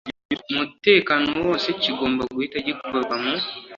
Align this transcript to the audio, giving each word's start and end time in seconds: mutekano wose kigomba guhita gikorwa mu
mutekano 0.55 1.29
wose 1.45 1.67
kigomba 1.81 2.21
guhita 2.33 2.57
gikorwa 2.67 3.15
mu 3.23 3.33